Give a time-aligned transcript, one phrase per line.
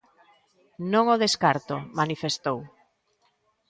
[0.91, 2.59] "Non o descarto", manifestou.